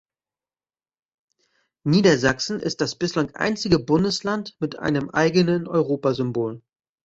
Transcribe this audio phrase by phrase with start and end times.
[1.85, 6.63] Niedersachsen ist das bislang einzige Bundesland mit einem eigenen Europa-Symbol.